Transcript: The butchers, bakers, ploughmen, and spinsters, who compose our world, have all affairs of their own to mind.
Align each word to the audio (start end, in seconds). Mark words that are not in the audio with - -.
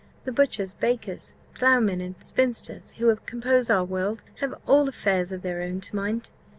The 0.23 0.31
butchers, 0.31 0.73
bakers, 0.73 1.35
ploughmen, 1.53 2.01
and 2.01 2.15
spinsters, 2.17 2.93
who 2.93 3.15
compose 3.27 3.69
our 3.69 3.83
world, 3.85 4.23
have 4.39 4.59
all 4.65 4.89
affairs 4.89 5.31
of 5.31 5.43
their 5.43 5.61
own 5.61 5.79
to 5.79 5.95
mind. 5.95 6.31